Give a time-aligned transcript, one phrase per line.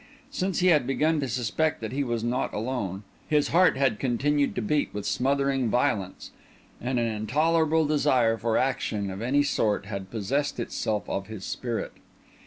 [0.31, 4.55] Since he had begun to suspect that he was not alone, his heart had continued
[4.55, 6.31] to beat with smothering violence,
[6.81, 11.93] and an intolerable desire for action of any sort had possessed itself of his spirit.